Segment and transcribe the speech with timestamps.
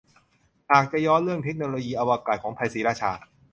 [0.71, 3.11] หากจะย้อนเรื่องเทคโนโลยีอวกาศของไทยศรีราชา